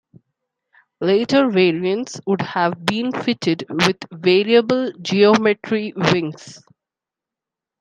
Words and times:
Later 0.99 1.47
variants 1.51 2.19
would 2.25 2.41
have 2.41 2.83
been 2.83 3.11
fitted 3.11 3.65
with 3.69 3.97
variable-geometry 4.11 5.93
wings. 5.95 6.63